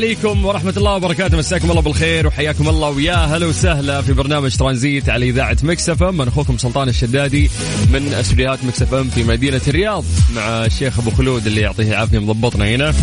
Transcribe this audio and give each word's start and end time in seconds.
عليكم 0.00 0.44
ورحمة 0.44 0.74
الله 0.76 0.94
وبركاته. 0.94 1.36
مساكم 1.36 1.70
الله 1.70 1.82
بالخير 1.82 2.26
وحياكم 2.26 2.68
الله. 2.68 2.88
ويا 2.88 3.14
هلا 3.14 3.46
وسهلا 3.46 4.02
في 4.02 4.12
برنامج 4.12 4.56
ترانزيت 4.56 5.08
على 5.08 5.28
إذاعة 5.28 5.56
مكسف 5.62 6.02
من 6.02 6.28
أخوكم 6.28 6.58
سلطان 6.58 6.88
الشدادي 6.88 7.50
من 7.92 8.14
استديوهات 8.14 8.64
ميكس 8.64 8.84
اف 8.84 8.89
ام 8.89 8.94
في 8.94 9.24
مدينة 9.24 9.60
الرياض 9.68 10.04
مع 10.34 10.64
الشيخ 10.64 10.98
أبو 10.98 11.10
خلود 11.10 11.46
اللي 11.46 11.60
يعطيه 11.60 11.88
العافية 11.88 12.18
مضبطنا 12.18 12.68
هنا. 12.68 12.94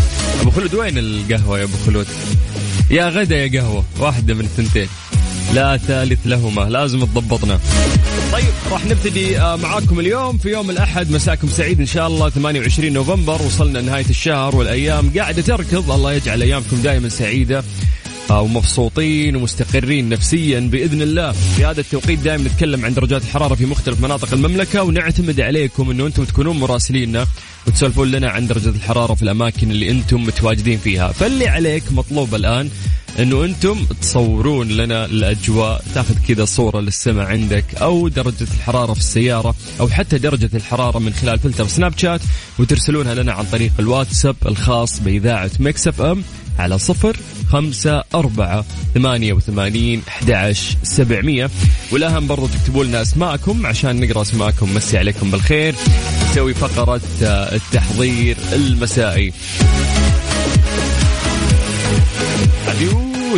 أبو 0.42 0.52
خلود 0.52 0.76
وين 0.76 0.98
القهوة 0.98 1.60
يا 1.60 1.64
أبو 1.64 1.78
خلود؟ 1.86 2.08
يا 2.92 3.10
غدا 3.10 3.38
يا 3.38 3.62
قهوة 3.62 3.84
واحدة 4.00 4.34
من 4.34 4.46
الثنتين. 4.46 4.88
لا 5.54 5.78
ثالث 5.78 6.20
لهما 6.26 6.62
لازم 6.62 7.00
تضبطنا. 7.00 7.60
طيب 8.32 8.54
راح 8.72 8.86
نبتدي 8.86 9.40
آه، 9.40 9.56
معاكم 9.56 10.00
اليوم. 10.00 10.38
في 10.38 10.50
يوم 10.50 10.70
الأحد 10.70 11.12
مساكم 11.12 11.48
سعيد 11.48 11.80
إن 11.80 11.86
شاء 11.86 12.08
الله 12.08 12.30
28 12.30 12.94
نوفمبر 12.94 13.42
وصلنا 13.42 13.82
نهاية 13.82 14.10
الشهر 14.10 14.56
والأيام. 14.56 15.12
قاعدة 15.18 15.42
تركض 15.42 15.92
الله 15.92 16.14
يجعل 16.14 16.42
أيامكم 16.42 16.78
دائما 16.78 17.10
سعيدة 17.10 17.64
آه، 18.30 18.42
ومبسوطين 18.42 19.36
ومستقرين 19.36 20.10
نفسيا 20.10 20.60
بإذن 20.60 21.02
الله. 21.02 21.32
في 21.32 21.66
هذا 21.66 21.82
التوقيت 21.82 22.20
دائما 22.20 22.44
نتكلم 22.44 22.86
عن 22.86 22.94
درجات 22.94 23.22
الحرارة 23.22 23.56
في 23.56 23.66
مختلف 23.66 24.02
مناطق 24.02 24.34
المملكة 24.34 24.84
ونعتمد 24.84 25.42
عليكم 25.42 25.92
إنه 25.92 26.06
أنتم 26.08 26.24
تكونون 26.24 26.60
مراسليننا 26.60 27.28
وتسولفون 27.68 28.12
لنا 28.12 28.30
عن 28.30 28.48
درجة 28.48 28.70
الحرارة 28.70 29.14
في 29.14 29.24
الأماكن 29.24 29.72
اللي 29.72 29.92
أنتم 29.92 30.24
متواجدين 30.24 30.78
فيها. 30.78 31.12
فاللي 31.12 31.48
عليك 31.48 31.84
مطلوب 31.92 32.36
الآن 32.36 32.70
إنه 33.20 33.46
أنتم 33.46 33.86
تصورون 34.02 34.68
لنا 34.68 35.06
الأجواء 35.06 35.84
تاخذ 35.96 36.16
كذا 36.28 36.46
صورة 36.46 36.80
للسماء 36.80 37.26
عندك 37.26 37.76
أو 37.76 38.08
درجة 38.08 38.48
الحرارة 38.58 38.94
في 38.94 39.00
السيارة 39.00 39.56
أو 39.80 39.88
حتى 39.90 40.18
درجة 40.18 40.50
الحرارة 40.54 41.00
من 41.00 41.14
خلال 41.14 41.40
فلتر 41.40 41.68
سناب 41.68 41.98
شات 41.98 42.22
وترسلونها 42.60 43.16
لنا 43.16 43.34
عن 43.34 43.46
طريق 43.46 43.72
الواتساب 43.80 44.36
الخاص 44.46 45.00
بإذاعة 45.00 45.52
ميكس 45.60 45.88
إف 45.88 46.02
إم 46.02 46.24
على 46.60 46.80
صفر 46.80 47.18
خمسة 47.52 48.04
أربعة 48.16 48.66
ثمانية 48.94 49.34
وثمانين 49.34 50.02
أحد 50.08 50.56
سبعمية. 50.84 51.50
والأهم 51.92 52.28
برضو 52.28 52.48
تكتبوا 52.48 52.84
لنا 52.84 53.02
أسماءكم 53.02 53.66
عشان 53.66 54.00
نقرأ 54.00 54.22
أسماءكم 54.22 54.74
مسي 54.74 54.98
عليكم 54.98 55.32
بالخير. 55.32 55.76
نسوي 56.32 56.54
فقرة 56.54 57.02
التحضير 57.22 58.38
المسائي. 58.54 59.34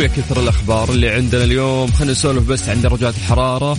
يا 0.02 0.06
كثر 0.06 0.40
الأخبار 0.40 0.90
اللي 0.90 1.08
عندنا 1.08 1.44
اليوم. 1.44 1.92
خلينا 1.92 2.12
نسولف 2.12 2.48
بس 2.48 2.68
عن 2.68 2.82
درجات 2.82 3.14
الحرارة 3.16 3.76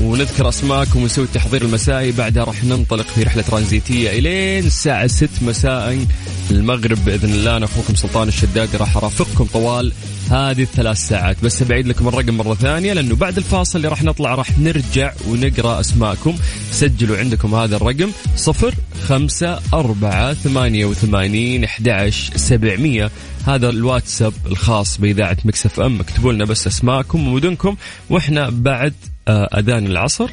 ونذكر 0.00 0.48
أسماءكم 0.48 1.02
ونسوي 1.02 1.24
التحضير 1.24 1.62
المسائي. 1.62 2.12
بعدها 2.12 2.44
راح 2.44 2.64
ننطلق 2.64 3.06
في 3.06 3.22
رحلة 3.22 3.42
ترانزيتية 3.42 4.10
إلين 4.10 4.66
الساعة 4.66 5.06
6 5.06 5.28
مساء 5.42 6.06
المغرب 6.50 7.04
بإذن 7.04 7.32
الله. 7.32 7.56
أنا 7.56 7.64
أخوكم 7.64 7.94
سلطان 7.94 8.28
الشدادي 8.28 8.76
راح 8.76 8.96
أرافقكم 8.96 9.44
طوال 9.44 9.92
هذه 10.32 10.62
الثلاث 10.62 10.98
ساعات. 10.98 11.44
بس 11.44 11.62
بعيد 11.62 11.86
لكم 11.86 12.08
الرقم 12.08 12.34
مرة 12.34 12.54
ثانية 12.54 12.92
لأنه 12.92 13.16
بعد 13.16 13.36
الفاصل 13.36 13.78
اللي 13.78 13.88
راح 13.88 14.02
نطلع 14.02 14.34
راح 14.34 14.58
نرجع 14.58 15.12
ونقرأ 15.28 15.80
أسماءكم. 15.80 16.36
سجلوا 16.70 17.18
عندكم 17.18 17.54
هذا 17.54 17.76
الرقم 17.76 18.10
صفر 18.36 18.74
خمسة 19.02 19.60
أربعة 19.74 20.34
ثمانية 20.34 20.84
وثمانين 20.84 21.64
أحد 21.64 22.10
سبعمية. 22.36 23.10
هذا 23.46 23.68
الواتساب 23.68 24.32
الخاص 24.46 24.98
بإذاعة 24.98 25.36
مكسف 25.44 25.80
أم. 25.80 26.00
اكتبوا 26.00 26.32
لنا 26.32 26.44
بس 26.44 26.66
أسماءكم 26.66 27.28
ومدنكم. 27.28 27.76
وإحنا 28.10 28.50
بعد 28.50 28.94
آه، 29.28 29.58
أذان 29.58 29.86
العصر 29.86 30.30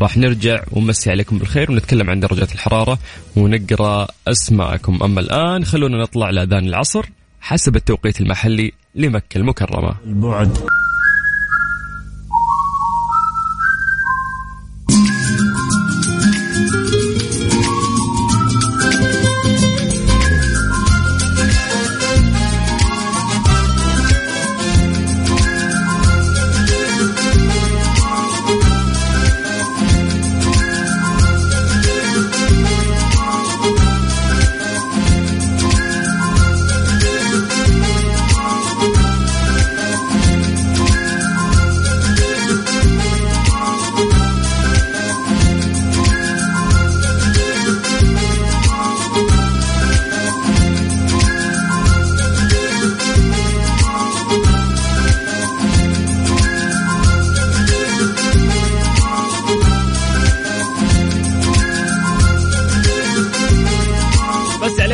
راح 0.00 0.16
نرجع 0.16 0.62
ونمسي 0.72 1.10
عليكم 1.10 1.38
بالخير 1.38 1.72
ونتكلم 1.72 2.10
عن 2.10 2.20
درجات 2.20 2.52
الحرارة 2.52 2.98
ونقرأ 3.36 4.08
أسماءكم. 4.28 5.02
أما 5.02 5.20
الآن 5.20 5.64
خلونا 5.64 6.02
نطلع 6.02 6.30
لأذان 6.30 6.68
العصر 6.68 7.04
حسب 7.40 7.76
التوقيت 7.76 8.20
المحلي. 8.20 8.72
لمكة 8.98 9.38
المكرمة. 9.38 9.94
البعد. 10.06 10.58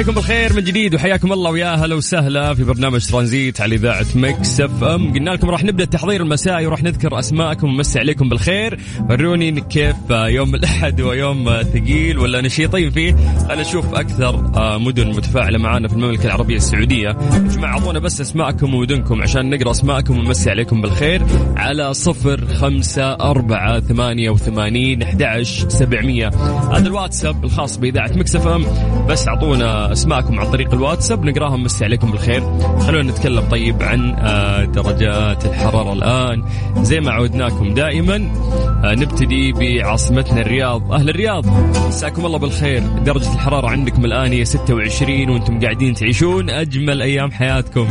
عليكم 0.04 0.20
بالخير 0.20 0.52
من 0.52 0.64
جديد 0.64 0.94
وحياكم 0.94 1.32
الله 1.32 1.50
ويا 1.50 1.74
هلا 1.74 1.94
وسهلا 1.94 2.54
في 2.54 2.64
برنامج 2.64 3.06
ترانزيت 3.06 3.60
على 3.60 3.74
إذاعة 3.74 4.06
ميكس 4.14 4.60
إف 4.60 4.84
إم. 4.84 5.12
قلنا 5.14 5.30
لكم 5.30 5.50
راح 5.50 5.64
نبدأ 5.64 5.84
التحضير 5.84 6.22
المسائي 6.22 6.66
وراح 6.66 6.82
نذكر 6.82 7.18
أسماءكم 7.18 7.68
ونمسي 7.68 7.98
عليكم 7.98 8.28
بالخير. 8.28 8.80
وروني 9.10 9.60
كيف 9.60 9.96
يوم 10.10 10.54
الأحد 10.54 11.00
ويوم 11.00 11.62
ثقيل 11.62 12.18
ولا 12.18 12.40
نشيطين 12.40 12.90
فيه. 12.90 13.16
خلينا 13.48 13.60
نشوف 13.60 13.94
أكثر 13.94 14.50
مدن 14.78 15.08
متفاعلة 15.08 15.58
معنا 15.58 15.88
في 15.88 15.94
المملكة 15.94 16.26
العربية 16.26 16.56
السعودية. 16.56 17.08
يا 17.08 17.48
جماعة 17.56 17.72
اعطونا 17.72 17.98
بس 17.98 18.20
أسماءكم 18.20 18.74
ومدنكم 18.74 19.22
عشان 19.22 19.50
نقرأ 19.50 19.70
أسماءكم 19.70 20.18
ونمسي 20.18 20.50
عليكم 20.50 20.82
بالخير. 20.82 21.22
على 21.56 21.94
صفر 21.94 22.46
خمسة 22.46 23.12
أربعة 23.12 23.80
ثمانية 23.80 24.30
وثمانين 24.30 25.02
أحد 25.02 25.42
سبعمية. 25.68 26.28
هذا 26.72 26.86
الواتساب 26.86 27.44
الخاص 27.44 27.76
بإذاعة 27.76 28.10
مكسف 28.16 28.46
أم. 28.46 28.64
بس 29.08 29.28
أعطونا 29.28 29.93
أسماءكم 29.94 30.40
عن 30.40 30.50
طريق 30.50 30.74
الواتساب 30.74 31.24
نقراها 31.24 31.56
مسي 31.56 31.84
عليكم 31.84 32.10
بالخير. 32.10 32.42
خلونا 32.78 33.10
نتكلم 33.10 33.40
طيب 33.40 33.82
عن 33.82 34.14
آه، 34.18 34.64
درجات 34.64 35.46
الحرارة 35.46 35.92
الآن. 35.92 36.44
زي 36.82 37.00
ما 37.00 37.10
عودناكم 37.12 37.74
دائما 37.74 38.16
آه، 38.84 38.94
نبتدي 38.94 39.52
بعاصمتنا 39.52 40.40
الرياض. 40.40 40.92
أهل 40.92 41.08
الرياض 41.08 41.46
مساكم 41.88 42.26
الله 42.26 42.38
بالخير. 42.38 42.82
درجة 43.04 43.32
الحرارة 43.34 43.68
عندكم 43.68 44.04
الآن 44.04 44.32
هي 44.32 44.44
26 44.44 45.30
وأنتم 45.30 45.60
قاعدين 45.60 45.94
تعيشون 45.94 46.50
أجمل 46.50 47.02
أيام 47.02 47.30
حياتكم. 47.30 47.88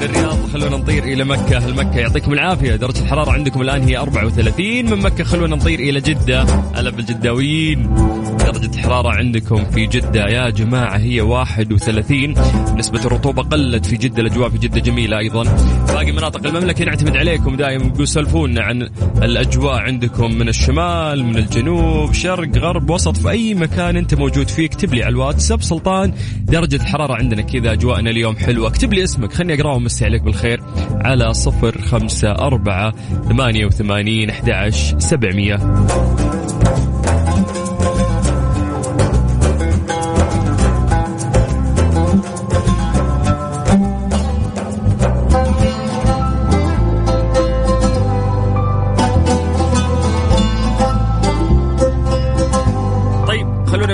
من 0.00 0.06
الرياض. 0.06 0.50
خلونا 0.52 0.76
نطير 0.76 1.04
إلى 1.04 1.24
مكة. 1.24 1.56
أهل 1.56 1.74
مكة 1.74 1.98
يعطيكم 1.98 2.32
العافية؟ 2.32 2.76
درجة 2.76 3.00
الحرارة 3.00 3.30
عندكم 3.30 3.62
الآن 3.62 3.82
هي 3.82 3.96
34 3.98 4.90
من 4.90 4.98
مكة 4.98 5.24
خلونا 5.24 5.56
نطير 5.56 5.78
إلى 5.78 6.00
جدة. 6.00 6.42
هلا 6.74 6.90
بالجداويين 6.90 7.94
درجة 8.38 8.74
الحرارة 8.74 9.08
عندكم 9.08 9.64
في 9.64 9.86
جدة 9.86 10.26
يا 10.26 10.50
جماعة 10.50 10.96
هي 10.98 11.20
31 11.20 12.34
نسبة 12.76 13.04
الرطوبة 13.04 13.42
قلت 13.42 13.86
في 13.86 13.96
جدة. 13.96 14.22
الأجواء 14.22 14.48
في 14.48 14.58
جدة 14.58 14.80
جميلة 14.80 15.18
أيضا. 15.18 15.42
باقي 15.88 16.12
مناطق 16.12 16.46
المملكة 16.46 16.84
نعتمد 16.84 17.16
عليكم 17.16 17.56
دائما 17.56 18.04
سولفونا 18.04 18.62
عن 18.62 18.82
الأجواء 19.22 19.74
عندكم 19.74 20.34
من 20.34 20.48
الشمال 20.48 21.24
من 21.24 21.36
الجنوب 21.36 22.12
شرق 22.12 22.58
غرب 22.58 22.90
وسط 22.90 23.16
في 23.16 23.30
أي 23.30 23.54
مكان 23.54 23.96
أنت 23.96 24.14
موجود 24.14 24.48
فيه. 24.48 24.66
اكتب 24.66 24.94
لي 24.94 25.02
على 25.02 25.12
الواتساب 25.12 25.62
سلطان 25.62 26.12
درجة 26.44 26.76
الحرارة 26.76 27.14
عندنا 27.14 27.42
كذا. 27.42 27.72
أجواءنا 27.72 28.10
اليوم 28.10 28.36
حلوة. 28.36 28.68
اكتب 28.68 28.92
لي 28.92 29.04
اسمك. 29.04 29.32
خليني 29.32 29.60
أقراهم 29.60 29.86
ومسي 29.90 30.04
عليك 30.04 30.22
بالخير 30.22 30.62
على 30.90 31.34
صفر 31.34 31.82
خمسة 31.82 32.30
أربعة 32.30 32.92
ثمانية 33.28 33.66
وثمانين 33.66 34.30
أحد 34.30 34.68
سبعمية. 34.98 35.56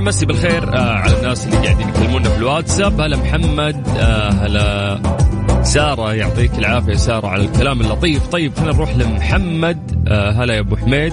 نمسي 0.07 0.27
بالخير 0.27 0.75
آه 0.75 0.95
على 0.95 1.19
الناس 1.19 1.47
اللي 1.47 1.57
قاعدين 1.57 1.89
يكلمونا 1.89 2.29
في 2.29 2.39
الواتساب 2.39 3.01
هلا 3.01 3.17
محمد 3.17 3.89
آه 3.89 4.31
هلا. 4.31 4.99
سارة 5.67 6.15
يعطيك 6.15 6.59
العافية 6.59 6.95
سارة 6.95 7.27
على 7.27 7.45
الكلام 7.45 7.81
اللطيف. 7.81 8.27
طيب 8.27 8.55
خلينا 8.55 8.73
نروح 8.73 8.97
لمحمد. 8.97 10.07
آه 10.09 10.31
هلا 10.31 10.55
يا 10.55 10.61
أبو 10.61 10.77
حميد. 10.77 11.13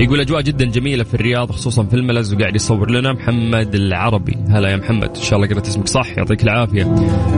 يقول 0.00 0.20
أجواء 0.20 0.40
جدا 0.40 0.64
جميلة 0.64 1.04
في 1.04 1.14
الرياض 1.14 1.50
خصوصا 1.50 1.84
في 1.84 1.94
الملز 1.94 2.34
وقاعد 2.34 2.54
يصور 2.54 2.90
لنا 2.90 3.12
محمد 3.12 3.74
العربي. 3.74 4.36
هلا 4.50 4.68
يا 4.68 4.76
محمد 4.76 5.08
إن 5.16 5.22
شاء 5.22 5.38
الله 5.38 5.48
قرأت 5.48 5.66
اسمك 5.66 5.88
صح 5.88 6.18
يعطيك 6.18 6.42
العافية. 6.42 6.84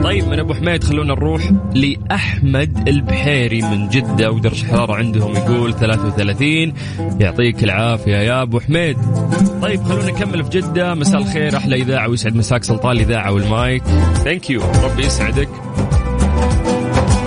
طيب 0.03 0.27
من 0.27 0.39
أبو 0.39 0.53
حميد 0.53 0.83
خلونا 0.83 1.13
نروح 1.13 1.51
لأحمد 1.75 2.87
البحيري 2.87 3.61
من 3.61 3.89
جدة 3.89 4.31
ودرجة 4.31 4.65
حرارة 4.65 4.95
عندهم 4.95 5.35
يقول 5.35 5.73
33 5.73 6.73
يعطيك 7.19 7.63
العافية 7.63 8.17
يا 8.17 8.41
أبو 8.41 8.59
حميد. 8.59 8.97
طيب 9.61 9.83
خلونا 9.83 10.11
نكمل 10.11 10.43
في 10.43 10.49
جدة. 10.49 10.95
مساء 10.95 11.21
الخير 11.21 11.57
أحلى 11.57 11.75
إذاعة 11.75 12.09
ويسعد 12.09 12.35
مساك 12.35 12.63
سلطان 12.63 12.91
الإذاعة 12.91 13.31
والمايك. 13.31 13.83
ثانك 14.23 14.49
يو 14.49 14.61
ربي 14.83 15.05
يسعدك. 15.05 15.49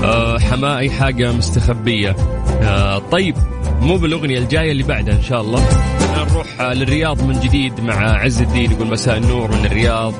أه 0.04 0.38
حمائي 0.38 0.90
حاجة 0.90 1.32
مستخبية. 1.32 2.16
أه 2.62 2.99
طيب 2.99 3.37
مو 3.81 3.96
بالأغنية 3.96 4.38
الجاية 4.38 4.72
اللي 4.72 4.82
بعدها 4.82 5.14
إن 5.14 5.22
شاء 5.22 5.40
الله. 5.40 5.69
نروح 6.16 6.60
للرياض 6.60 7.22
من 7.22 7.40
جديد 7.40 7.81
مع 7.81 7.94
عز 7.94 8.43
الدين 8.43 8.72
يقول 8.72 8.87
مساء 8.87 9.16
النور 9.16 9.50
من 9.50 9.66
الرياض. 9.66 10.14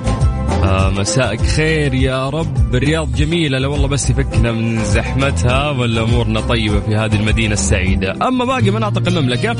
آه 0.64 0.90
مساءك 0.90 1.40
خير 1.40 1.94
يا 1.94 2.29
رب. 2.29 2.75
الرياض 2.75 3.14
جميلة 3.14 3.58
لو 3.58 3.73
والله 3.73 3.88
بس 3.88 4.11
يفكنا 4.11 4.52
من 4.52 4.84
زحمتها 4.84 5.70
ولا 5.70 6.02
أمورنا 6.02 6.40
طيبة 6.40 6.81
في 6.81 6.96
هذه 6.96 7.17
المدينة 7.17 7.52
السعيدة. 7.52 8.29
أما 8.29 8.44
باقي 8.44 8.70
مناطق 8.70 9.08
المملكة 9.08 9.56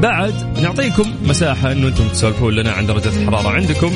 بعد 0.00 0.34
نعطيكم 0.62 1.04
مساحة 1.24 1.72
أنه 1.72 1.88
أنتم 1.88 2.08
تسولفون 2.08 2.54
لنا 2.54 2.72
عن 2.72 2.86
درجة 2.86 3.08
الحرارة 3.08 3.48
عندكم. 3.48 3.90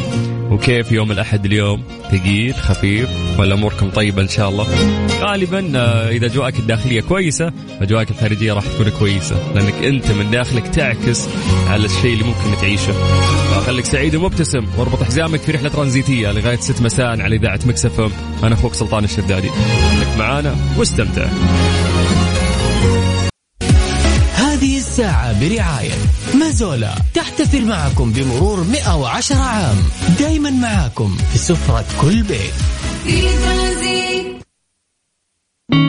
وكيف 0.50 0.92
يوم 0.92 1.12
الأحد 1.12 1.44
اليوم؟ 1.44 1.82
ثقيل 2.10 2.54
خفيف 2.54 3.08
ولا 3.38 3.54
أموركم 3.54 3.90
طيبة 3.90 4.22
إن 4.22 4.28
شاء 4.28 4.48
الله؟ 4.48 4.66
غالبا 5.20 5.72
آه، 5.76 6.08
إذا 6.08 6.26
أجواءك 6.26 6.58
الداخلية 6.58 7.00
كويسة 7.00 7.52
أجواءك 7.80 8.10
الخارجية 8.10 8.52
راح 8.52 8.64
تكون 8.66 8.88
كويسة 8.88 9.36
لأنك 9.54 9.74
أنت 9.74 10.10
من 10.10 10.30
داخلك 10.30 10.68
تعكس 10.68 11.28
على 11.68 11.84
الشيء 11.84 12.12
اللي 12.12 12.24
ممكن 12.24 12.60
تعيشه. 12.60 12.92
خليك 13.66 13.84
سعيد 13.84 14.14
ومبتسم 14.14 14.66
واربط 14.78 15.02
حزامك 15.02 15.40
في 15.40 15.52
رحلة 15.52 15.68
ترانزيتية 15.68 16.32
لغاية 16.32 16.56
6 16.56 16.84
مساء 16.84 17.20
على 17.20 17.36
إذاعة 17.36 17.60
مكسف 17.66 18.00
أنا 18.44 18.54
أخوك 18.54 18.74
سلطان 18.74 19.04
الشدادي. 19.04 19.48
خليك 19.48 20.18
معانا 20.18 20.56
واستمتع. 20.78 21.26
الساعة 25.00 25.40
برعاية 25.40 25.92
مازولا. 26.34 26.94
تحتفل 27.14 27.66
معكم 27.66 28.12
بمرور 28.12 28.64
110 28.64 29.36
عام. 29.36 29.76
دايما 30.18 30.50
معاكم 30.50 31.16
في 31.32 31.38
سفرة 31.38 31.84
كل 32.00 32.22
بيت. 32.22 32.54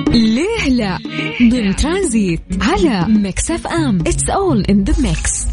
ليه 0.09 0.69
لا؟ 0.69 0.97
ضمن 1.41 1.75
ترانزيت 1.75 2.41
على 2.61 3.05
ميكس 3.07 3.51
اف 3.51 3.67
ام. 3.67 3.99
it's 3.99 4.29
all 4.29 4.61
in 4.61 4.83
the 4.83 4.93
mix 5.01 5.45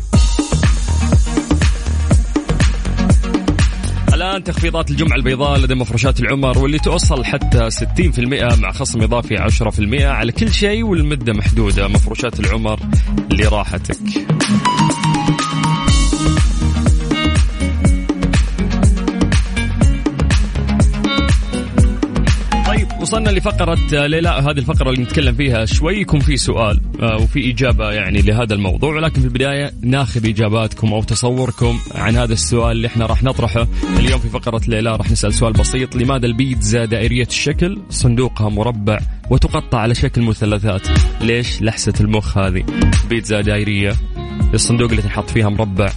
الآن 4.19 4.45
تخفيضات 4.45 4.91
الجمعة 4.91 5.17
البيضاء 5.17 5.59
لدى 5.59 5.75
مفروشات 5.75 6.21
العمر 6.21 6.59
واللي 6.59 6.79
توصل 6.79 7.25
حتى 7.25 7.71
60% 7.71 8.59
مع 8.61 8.73
خصم 8.73 9.03
إضافي 9.03 9.37
10% 9.37 10.03
على 10.03 10.33
كل 10.33 10.53
شيء 10.53 10.85
والمدة 10.85 11.33
محدودة. 11.33 11.89
مفروشات 11.89 12.41
العمر 12.41 12.81
لراحتك. 13.31 13.97
وصلنا 23.09 23.31
لفقرة 23.31 24.07
ليلى 24.07 24.29
هذه 24.29 24.59
الفقرة 24.59 24.91
اللي 24.91 25.03
نتكلم 25.03 25.35
فيها 25.35 25.65
شوي. 25.65 26.01
يكون 26.01 26.21
في 26.21 26.37
سؤال 26.37 26.81
آه، 27.03 27.17
وفي 27.17 27.51
إجابة 27.51 27.93
يعني 27.93 28.23
لهذا 28.23 28.55
الموضوع. 28.55 28.95
ولكن 28.95 29.21
في 29.21 29.27
البداية 29.27 29.73
ناخذ 29.83 30.29
إجاباتكم 30.29 30.93
أو 30.93 31.03
تصوركم 31.03 31.79
عن 31.95 32.17
هذا 32.17 32.33
السؤال 32.33 32.73
اللي 32.73 32.89
إحنا 32.89 33.07
راح 33.07 33.23
نطرحه 33.23 33.67
اليوم 33.99 34.21
في 34.21 34.29
فقرة 34.29 34.61
ليلى. 34.69 34.97
راح 34.97 35.11
نسأل 35.11 35.35
سؤال 35.35 35.53
بسيط. 35.53 35.97
لماذا 35.97 36.27
البيتزا 36.27 36.85
دائرية 36.85 37.27
الشكل؟ 37.27 37.79
صندوقها 37.91 38.49
مربع 38.49 38.99
وتقطع 39.31 39.79
على 39.79 39.95
شكل 39.95 40.23
مثلثات. 40.23 40.89
ليش 41.21 41.63
لحسة 41.63 41.95
المخ 42.01 42.39
هذه؟ 42.39 42.65
بيتزا 43.09 43.41
دائرية 43.41 43.95
الصندوق 44.55 44.91
اللي 44.91 45.03
تنحط 45.03 45.31
فيها 45.31 45.49
مربع 45.49 45.93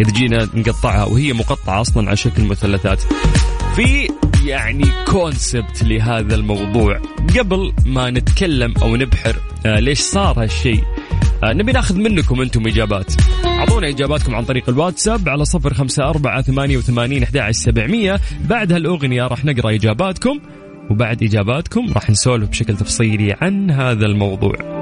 إذا 0.00 0.10
جينا 0.10 0.48
نقطعها 0.54 1.04
وهي 1.04 1.32
مقطعة 1.32 1.80
أصلا 1.80 2.08
على 2.08 2.16
شكل 2.16 2.42
مثلثات. 2.44 3.02
في 3.76 4.08
يعني 4.46 4.84
كونسبت 5.06 5.82
لهذا 5.82 6.34
الموضوع. 6.34 7.00
قبل 7.38 7.72
ما 7.86 8.10
نتكلم 8.10 8.74
أو 8.82 8.96
نبحر 8.96 9.36
آه 9.66 9.80
ليش 9.80 9.98
صار 10.00 10.42
هالشيء 10.42 10.82
آه 11.44 11.52
نبي 11.52 11.72
ناخذ 11.72 11.96
منكم 11.98 12.40
أنتم 12.40 12.66
إجابات. 12.66 13.12
أعطونا 13.44 13.88
إجاباتكم 13.88 14.34
عن 14.34 14.44
طريق 14.44 14.68
الواتساب 14.68 15.28
على 15.28 15.44
صفر 15.44 15.74
خمسة 15.74 16.08
أربعة 16.08 16.42
ثمانية 16.42 16.76
وثمانين 16.76 17.22
أحد 17.22 17.50
سبعمية. 17.50 18.20
بعد 18.44 18.72
هالأغنية 18.72 19.26
راح 19.26 19.44
نقرأ 19.44 19.74
إجاباتكم 19.74 20.40
وبعد 20.90 21.22
إجاباتكم 21.22 21.92
راح 21.92 22.10
نسولف 22.10 22.48
بشكل 22.48 22.76
تفصيلي 22.76 23.36
عن 23.40 23.70
هذا 23.70 24.06
الموضوع. 24.06 24.81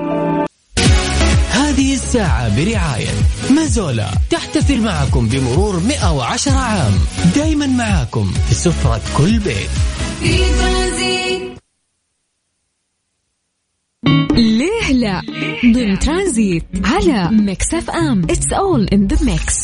هذه 1.80 1.94
الساعة 1.94 2.56
برعاية 2.56 3.08
مازولا. 3.50 4.10
تحتفل 4.30 4.80
معكم 4.80 5.28
بمرور 5.28 5.80
110 5.80 6.52
عام. 6.52 6.92
دايما 7.36 7.66
معاكم 7.66 8.32
في 8.48 8.54
سفرة 8.54 9.00
كل 9.16 9.38
بيت. 9.38 9.70
ليه 14.32 14.92
لا؟ 14.92 15.22
ضمن 15.74 15.98
ترانزيت 15.98 16.64
على 16.84 17.28
ميكس 17.32 17.74
أف 17.74 17.90
أم. 17.90 18.22
it's 18.22 18.52
all 18.52 18.88
in 18.92 19.06
the 19.06 19.24
mix 19.24 19.56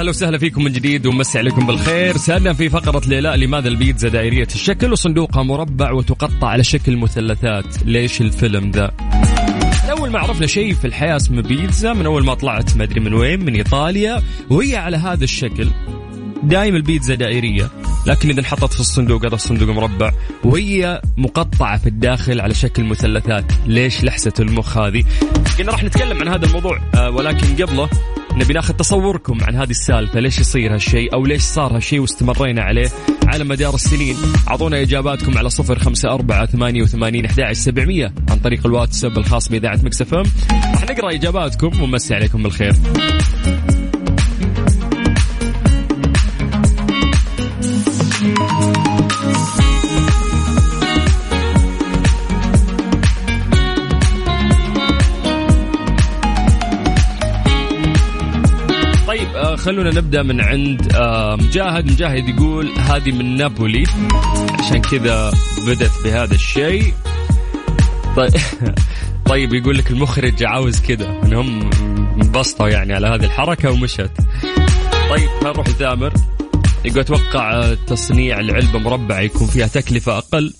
أهلا 0.00 0.10
وسهلا 0.10 0.38
فيكم 0.38 0.64
من 0.64 0.72
جديد 0.72 1.06
ومسي 1.06 1.38
عليكم 1.38 1.66
بالخير. 1.66 2.16
سألنا 2.16 2.52
في 2.52 2.68
فقرة 2.68 3.02
ليلاء 3.06 3.36
لماذا 3.36 3.68
البيتزا 3.68 4.08
دائرية 4.08 4.46
الشكل 4.54 4.92
وصندوقها 4.92 5.42
مربع 5.42 5.92
وتقطع 5.92 6.48
على 6.48 6.64
شكل 6.64 6.96
مثلثات؟ 6.96 7.64
ليش 7.84 8.20
الفيلم 8.20 8.70
ذا؟ 8.70 8.90
اول 9.90 10.10
ما 10.10 10.18
عرفنا 10.18 10.46
شيء 10.46 10.74
في 10.74 10.84
الحياة 10.84 11.16
اسمه 11.16 11.42
بيتزا 11.42 11.92
من 11.92 12.06
أول 12.06 12.24
ما 12.24 12.34
طلعت 12.34 12.76
ما 12.76 12.84
أدري 12.84 13.00
من 13.00 13.14
وين 13.14 13.44
من 13.44 13.54
إيطاليا 13.54 14.22
وهي 14.50 14.76
على 14.76 14.96
هذا 14.96 15.24
الشكل. 15.24 15.68
دائما 16.42 16.76
البيتزا 16.76 17.14
دائرية 17.14 17.70
لكن 18.06 18.30
إذا 18.30 18.40
انحطت 18.40 18.72
في 18.72 18.80
الصندوق 18.80 19.26
هذا 19.26 19.34
الصندوق 19.34 19.68
مربع 19.68 20.12
وهي 20.44 21.02
مقطعة 21.16 21.78
في 21.78 21.86
الداخل 21.86 22.40
على 22.40 22.54
شكل 22.54 22.84
مثلثات. 22.84 23.52
ليش 23.66 24.04
لحسة 24.04 24.34
المخ 24.40 24.78
هذه؟ 24.78 25.04
قلنا 25.58 25.72
راح 25.72 25.84
نتكلم 25.84 26.20
عن 26.20 26.28
هذا 26.28 26.46
الموضوع 26.46 26.80
آه، 26.94 27.10
ولكن 27.10 27.64
قبله 27.64 27.88
نبي 28.40 28.54
ناخذ 28.54 28.74
تصوركم 28.74 29.38
عن 29.42 29.56
هذه 29.56 29.70
السالفة. 29.70 30.20
ليش 30.20 30.38
يصير 30.38 30.74
هالشيء 30.74 31.14
أو 31.14 31.26
ليش 31.26 31.42
صار 31.42 31.76
هالشيء 31.76 32.00
واستمرينا 32.00 32.62
عليه 32.62 32.88
على 33.26 33.44
مدار 33.44 33.74
السنين؟ 33.74 34.16
أعطونا 34.48 34.82
إجاباتكم 34.82 35.38
على 35.38 35.50
صفر 35.50 35.78
خمسة 35.78 36.14
أربعة 36.14 36.46
ثمانية 36.46 36.82
وثمانين 36.82 37.24
أحد 37.24 37.52
سبعمية 37.52 38.14
عن 38.30 38.38
طريق 38.38 38.66
الواتساب 38.66 39.18
الخاص 39.18 39.48
بإذاعة 39.48 39.78
مكسفم 39.82 40.22
راح 40.52 40.90
نقرأ 40.90 41.14
إجاباتكم 41.14 41.82
ونمسي 41.82 42.14
عليكم 42.14 42.42
بالخير. 42.42 42.72
خلونا 59.60 59.90
نبدأ 59.90 60.22
من 60.22 60.40
عند 60.40 60.92
آه، 60.94 61.36
مجاهد 61.36 61.90
مجاهد 61.92 62.28
يقول 62.28 62.68
هذه 62.78 63.12
من 63.12 63.36
نابولي. 63.36 63.84
عشان 64.58 64.80
كذا 64.80 65.32
بدت 65.66 65.92
بهذا 66.04 66.34
الشيء. 66.34 66.94
طيب 68.16 68.32
طيب 69.30 69.54
يقول 69.54 69.78
لك 69.78 69.90
المخرج 69.90 70.44
عاوز 70.44 70.80
كذا. 70.80 71.20
انهم 71.24 71.70
انبسطوا 72.22 72.68
يعني 72.68 72.94
على 72.94 73.06
هذه 73.06 73.24
الحركة 73.24 73.70
ومشت. 73.70 74.10
طيب 75.10 75.28
نروح 75.44 75.68
لثامر. 75.68 76.12
يقول 76.84 77.00
أتوقع 77.00 77.74
تصنيع 77.86 78.40
العلبه 78.40 78.78
مربعه 78.78 79.20
يكون 79.20 79.46
فيها 79.46 79.66
تكلفة 79.66 80.18
أقل. 80.18 80.54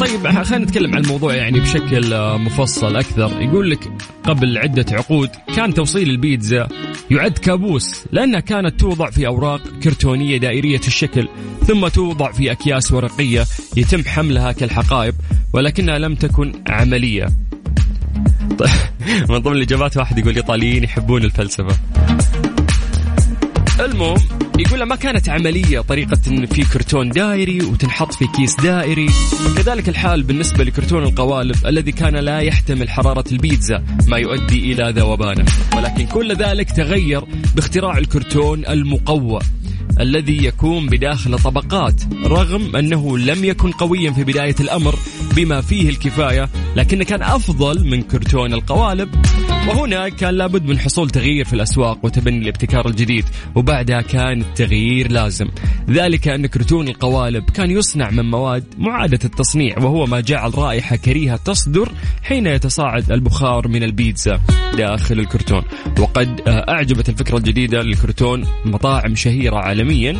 طيب 0.00 0.42
خلينا 0.42 0.64
نتكلم 0.64 0.94
عن 0.94 1.00
الموضوع 1.04 1.34
يعني 1.34 1.60
بشكل 1.60 2.36
مفصل 2.38 2.96
أكثر. 2.96 3.42
يقول 3.42 3.70
لك 3.70 3.92
قبل 4.24 4.58
عدة 4.58 4.86
عقود 4.92 5.30
كان 5.56 5.74
توصيل 5.74 6.10
البيتزا 6.10 6.68
يعد 7.10 7.38
كابوس 7.38 8.04
لأنها 8.12 8.40
كانت 8.40 8.80
توضع 8.80 9.10
في 9.10 9.26
أوراق 9.26 9.60
كرتونية 9.82 10.38
دائرية 10.38 10.80
الشكل 10.86 11.28
ثم 11.66 11.88
توضع 11.88 12.32
في 12.32 12.52
أكياس 12.52 12.92
ورقية 12.92 13.44
يتم 13.76 14.04
حملها 14.04 14.52
كالحقائب 14.52 15.14
ولكنها 15.52 15.98
لم 15.98 16.14
تكن 16.14 16.62
عملية. 16.68 17.26
طيب 18.58 18.70
من 19.28 19.38
ضمن 19.38 19.56
الاجابات 19.56 19.96
واحد 19.96 20.18
يقول 20.18 20.30
الايطاليين 20.30 20.84
يحبون 20.84 21.24
الفلسفة. 21.24 21.76
المهم 23.84 24.16
يقول 24.58 24.82
ما 24.82 24.96
كانت 24.96 25.28
عملية 25.28 25.80
طريقة 25.80 26.18
إن 26.28 26.46
في 26.46 26.64
كرتون 26.64 27.08
دائري 27.08 27.58
وتنحط 27.64 28.12
في 28.12 28.26
كيس 28.36 28.54
دائري 28.54 29.06
كذلك 29.56 29.88
الحال 29.88 30.22
بالنسبة 30.22 30.64
لكرتون 30.64 31.02
القوالب 31.02 31.56
الذي 31.66 31.92
كان 31.92 32.16
لا 32.16 32.38
يحتمل 32.38 32.90
حرارة 32.90 33.24
البيتزا 33.32 33.84
ما 34.08 34.16
يؤدي 34.16 34.72
إلى 34.72 34.92
ذوبانة. 34.96 35.44
ولكن 35.76 36.06
كل 36.06 36.32
ذلك 36.36 36.70
تغير 36.70 37.24
باختراع 37.56 37.98
الكرتون 37.98 38.66
المقوى 38.66 39.40
الذي 40.00 40.44
يكون 40.44 40.86
بداخل 40.86 41.38
طبقات 41.38 42.02
رغم 42.24 42.76
أنه 42.76 43.18
لم 43.18 43.44
يكن 43.44 43.70
قويا 43.70 44.10
في 44.10 44.24
بداية 44.24 44.56
الأمر 44.60 44.94
بما 45.36 45.60
فيه 45.60 45.88
الكفاية 45.88 46.48
لكنه 46.76 47.04
كان 47.04 47.22
أفضل 47.22 47.88
من 47.88 48.02
كرتون 48.02 48.54
القوالب. 48.54 49.08
وهنا 49.68 50.08
كان 50.08 50.34
لابد 50.34 50.66
من 50.66 50.78
حصول 50.78 51.10
تغيير 51.10 51.44
في 51.44 51.52
الأسواق 51.52 51.98
وتبني 52.02 52.38
الابتكار 52.38 52.88
الجديد 52.88 53.24
وبعدها 53.54 54.00
كان 54.00 54.40
التغيير 54.40 55.12
لازم. 55.12 55.48
ذلك 55.90 56.28
أن 56.28 56.46
كرتون 56.46 56.88
القوالب 56.88 57.50
كان 57.50 57.70
يصنع 57.70 58.10
من 58.10 58.30
مواد 58.30 58.64
معادة 58.78 59.18
التصنيع 59.24 59.78
وهو 59.78 60.06
ما 60.06 60.20
جعل 60.20 60.58
رائحة 60.58 60.96
كريهة 60.96 61.36
تصدر 61.36 61.92
حين 62.22 62.46
يتصاعد 62.46 63.12
البخار 63.12 63.68
من 63.68 63.82
البيتزا 63.82 64.40
داخل 64.76 65.18
الكرتون. 65.18 65.62
وقد 65.98 66.40
أعجبت 66.48 67.08
الفكرة 67.08 67.36
الجديدة 67.36 67.82
للكرتون 67.82 68.44
مطاعم 68.64 69.14
شهيرة 69.14 69.56
عالميا 69.56 70.16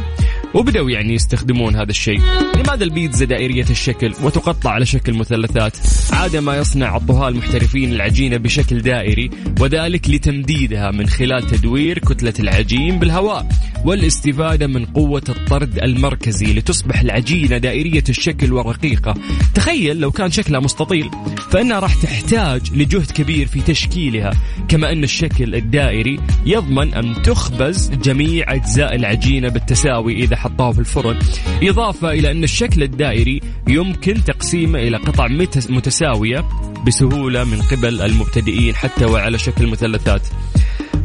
وبدأوا 0.54 0.90
يعني 0.90 1.14
يستخدمون 1.14 1.76
هذا 1.76 1.90
الشيء. 1.90 2.20
لماذا 2.56 2.84
البيتزا 2.84 3.24
دائرية 3.24 3.66
الشكل 3.70 4.14
وتقطع 4.22 4.70
على 4.70 4.86
شكل 4.86 5.14
مثلثات؟ 5.14 5.76
عادة 6.12 6.40
ما 6.40 6.56
يصنع 6.56 6.96
الطهاة 6.96 7.28
المحترفين 7.28 7.92
العجينة 7.92 8.36
بشكل 8.36 8.82
دائري 8.82 9.30
وذلك 9.60 10.10
لتمديدها 10.10 10.90
من 10.90 11.06
خلال 11.06 11.46
تدوير 11.46 11.98
كتلة 11.98 12.34
العجين 12.40 12.98
بالهواء. 12.98 13.46
والاستفادة 13.84 14.66
من 14.66 14.84
قوة 14.84 15.22
الطرد 15.28 15.78
المركزي 15.78 16.52
لتصبح 16.52 17.00
العجينة 17.00 17.58
دائرية 17.58 18.04
الشكل 18.08 18.52
ورقيقة 18.52 19.14
تخيل 19.54 20.00
لو 20.00 20.10
كان 20.10 20.30
شكلها 20.30 20.60
مستطيل 20.60 21.10
فإنها 21.50 21.78
راح 21.78 21.94
تحتاج 21.94 22.72
لجهد 22.74 23.10
كبير 23.10 23.46
في 23.46 23.60
تشكيلها 23.60 24.30
كما 24.68 24.92
أن 24.92 25.04
الشكل 25.04 25.54
الدائري 25.54 26.20
يضمن 26.46 26.94
أن 26.94 27.22
تخبز 27.22 27.90
جميع 27.90 28.54
أجزاء 28.54 28.94
العجينة 28.94 29.48
بالتساوي 29.48 30.14
إذا 30.14 30.36
حطوها 30.36 30.72
في 30.72 30.78
الفرن. 30.78 31.18
إضافة 31.62 32.10
إلى 32.10 32.30
أن 32.30 32.44
الشكل 32.44 32.82
الدائري 32.82 33.40
يمكن 33.68 34.24
تقسيمه 34.24 34.78
إلى 34.78 34.96
قطع 34.96 35.28
متساوية 35.70 36.44
بسهولة 36.86 37.44
من 37.44 37.62
قبل 37.62 38.00
المبتدئين 38.00 38.74
حتى 38.74 39.04
وعلى 39.04 39.38
شكل 39.38 39.66
مثلثات 39.66 40.22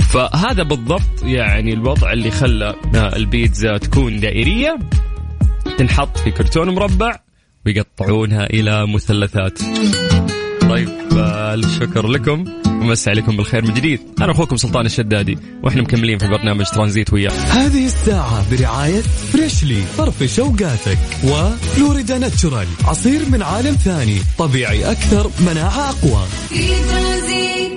فهذا 0.10 0.64
بالضبط 0.64 1.24
يعني 1.24 1.74
الوضع 1.74 2.14
اللي 2.14 2.32
خلى 2.32 2.76
البيتزا 2.96 3.78
تكون 3.78 4.20
دائرية 4.20 4.80
تنحط 5.78 6.18
في 6.18 6.32
كرتون 6.32 6.70
مربع 6.70 7.20
ويقطعونها 7.66 8.46
إلى 8.46 8.88
مثلثات. 8.88 9.60
طيب 10.62 10.90
الشكر 11.54 12.08
لكم. 12.08 12.46
ومسي 12.68 13.10
عليكم 13.10 13.38
بالخير 13.38 13.66
من 13.66 13.74
جديد. 13.74 14.00
أنا 14.22 14.32
أخوكم 14.32 14.58
سلطان 14.58 14.86
الشدادي 14.86 15.38
وإحنا 15.64 15.82
مكملين 15.82 16.18
في 16.18 16.28
برنامج 16.28 16.66
ترانزيت 16.66 17.14
وياه 17.14 17.32
هذه 17.32 17.86
الساعة 17.86 18.52
برعاية 18.52 19.02
فريشلي 19.02 19.84
طرف 19.98 20.24
شوقاتك 20.24 20.98
وفلوريدا 21.24 22.18
ناتشورال 22.18 22.68
عصير 22.86 23.30
من 23.30 23.42
عالم 23.42 23.76
ثاني 23.76 24.18
طبيعي 24.38 24.92
أكثر 24.92 25.32
مناعة 25.40 25.90
أقوى. 25.90 26.26
إيش 26.52 26.70
صار 26.70 27.77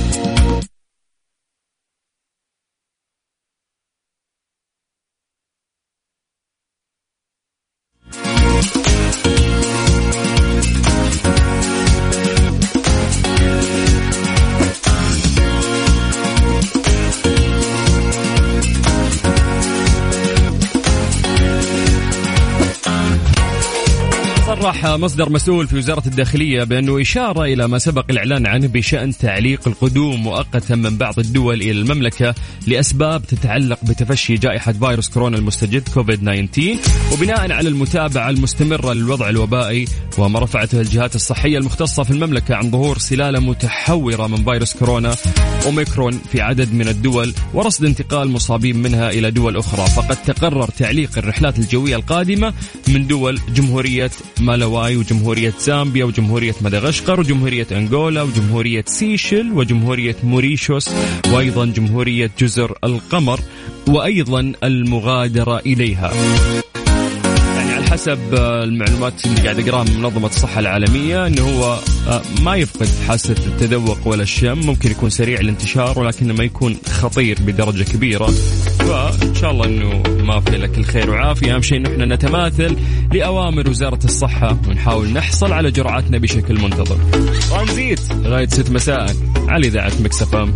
صرح 24.81 24.91
مصدر 24.99 25.29
مسؤول 25.29 25.67
في 25.67 25.77
وزارة 25.77 26.03
الداخلية 26.07 26.63
بأنه 26.63 27.01
إشارة 27.01 27.43
إلى 27.43 27.67
ما 27.67 27.77
سبق 27.77 28.05
الإعلان 28.09 28.47
عنه 28.47 28.67
بشأن 28.67 29.17
تعليق 29.17 29.67
القدوم 29.67 30.23
مؤقتا 30.23 30.75
من 30.75 30.97
بعض 30.97 31.19
الدول 31.19 31.61
إلى 31.61 31.71
المملكة 31.71 32.35
لأسباب 32.67 33.25
تتعلق 33.27 33.79
بتفشي 33.83 34.33
جائحة 34.35 34.71
فيروس 34.71 35.09
كورونا 35.09 35.37
المستجد 35.37 35.89
كوفيد 35.93 36.19
19 36.19 36.77
وبناء 37.13 37.51
على 37.51 37.69
المتابعة 37.69 38.29
المستمرة 38.29 38.93
للوضع 38.93 39.29
الوبائي 39.29 39.85
وما 40.17 40.39
رفعته 40.39 40.81
الجهات 40.81 41.15
الصحية 41.15 41.57
المختصة 41.57 42.03
في 42.03 42.11
المملكة 42.11 42.55
عن 42.55 42.71
ظهور 42.71 42.97
سلالة 42.97 43.39
متحورة 43.39 44.27
من 44.27 44.43
فيروس 44.43 44.73
كورونا 44.77 45.15
أوميكرون 45.65 46.19
في 46.31 46.41
عدد 46.41 46.73
من 46.73 46.87
الدول 46.87 47.33
ورصد 47.53 47.85
انتقال 47.85 48.29
مصابين 48.29 48.77
منها 48.77 49.09
إلى 49.09 49.31
دول 49.31 49.57
أخرى. 49.57 49.87
فقد 49.87 50.15
تقرر 50.15 50.67
تعليق 50.67 51.17
الرحلات 51.17 51.59
الجوية 51.59 51.95
القادمة 51.95 52.53
من 52.87 53.07
دول 53.07 53.39
جمهورية 53.55 54.11
مالاواي 54.71 54.95
وجمهورية 54.95 55.53
زامبيا 55.59 56.05
وجمهورية 56.05 56.55
مدغشقر 56.61 57.19
وجمهورية 57.19 57.67
أنغولا 57.71 58.21
وجمهورية 58.21 58.83
سيشل 58.87 59.51
وجمهورية 59.51 60.15
موريشوس 60.23 60.89
وأيضا 61.33 61.65
جمهورية 61.65 62.31
جزر 62.39 62.77
القمر 62.83 63.39
وأيضا 63.87 64.53
المغادرة 64.63 65.59
إليها. 65.59 66.11
حسب 67.91 68.19
المعلومات 68.33 69.25
اللي 69.25 69.41
قاعد 69.41 69.59
أقرأها 69.59 69.83
من 69.83 70.01
منظمة 70.01 70.27
الصحة 70.27 70.59
العالمية 70.59 71.27
إنه 71.27 71.41
هو 71.41 71.79
آه، 72.07 72.21
ما 72.41 72.55
يفقد 72.55 72.87
حاسة 73.07 73.35
التذوق 73.47 74.07
ولا 74.07 74.23
الشم 74.23 74.59
ممكن 74.59 74.91
يكون 74.91 75.09
سريع 75.09 75.39
الانتشار 75.39 75.99
ولكنه 75.99 76.33
ما 76.33 76.43
يكون 76.43 76.77
خطير 77.01 77.37
بدرجة 77.41 77.83
كبيرة. 77.83 78.25
فإن 78.79 79.35
شاء 79.35 79.51
الله 79.51 79.65
إنه 79.65 80.03
ما 80.23 80.39
في 80.39 80.57
لك 80.57 80.77
الخير 80.77 81.09
وعافيه 81.09 81.55
أهم 81.55 81.61
شيء 81.61 81.77
انه 81.77 81.89
إحنا 81.89 82.05
نتماثل 82.05 82.77
لأوامر 83.13 83.69
وزارة 83.69 83.99
الصحة 84.05 84.57
ونحاول 84.67 85.07
نحصل 85.07 85.53
على 85.53 85.71
جرعاتنا 85.71 86.17
بشكل 86.17 86.61
منتظم. 86.61 86.97
ترانزيت 87.49 87.99
لغايه 88.13 88.47
6 88.47 88.73
مساء 88.73 89.15
على 89.47 89.67
إذاعة 89.67 89.91
مكسفام 90.03 90.53